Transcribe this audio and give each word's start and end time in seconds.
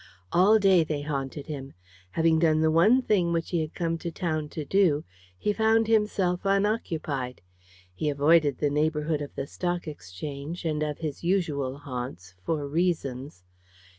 All 0.31 0.57
day 0.57 0.83
they 0.83 1.03
haunted 1.03 1.45
him. 1.45 1.75
Having 2.17 2.39
done 2.39 2.61
the 2.61 2.71
one 2.71 3.03
thing 3.03 3.31
which 3.31 3.51
he 3.51 3.61
had 3.61 3.75
come 3.75 3.99
to 3.99 4.09
town 4.09 4.49
to 4.49 4.65
do, 4.65 5.03
he 5.37 5.53
found 5.53 5.85
himself 5.85 6.39
unoccupied. 6.43 7.41
He 7.93 8.09
avoided 8.09 8.57
the 8.57 8.71
neighbourhood 8.71 9.21
of 9.21 9.35
the 9.35 9.45
Stock 9.45 9.87
Exchange, 9.87 10.65
and 10.65 10.81
of 10.81 10.97
his 10.97 11.23
usual 11.23 11.77
haunts, 11.77 12.33
for 12.43 12.67
reasons. 12.67 13.43